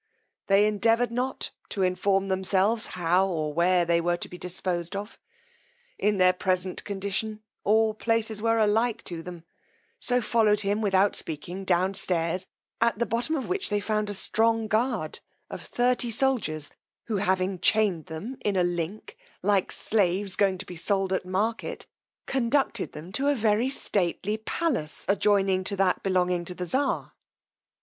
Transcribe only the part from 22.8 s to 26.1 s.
them to a very stately palace adjoining to that